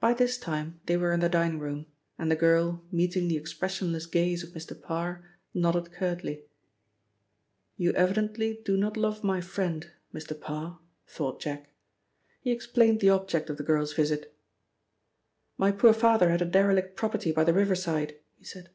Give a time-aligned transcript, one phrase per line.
[0.00, 1.86] By this time they were in the dining room,
[2.18, 4.72] and the girl, meeting the expressionless gaze of Mr.
[4.82, 6.42] Parr, nodded curtly.
[7.76, 10.40] "You evidently do not love my friend, Mr.
[10.40, 11.70] Parr," thought Jack.
[12.40, 14.34] He explained the object of the girl's visit.
[15.56, 18.70] "My poor father had a derelict property by the riverside," he said.